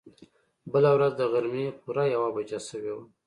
[0.71, 3.03] بله ورځ د غرمې پوره يوه بجه شوې وه.